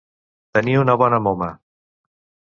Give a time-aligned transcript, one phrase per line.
[0.57, 1.51] Tenir una bona moma.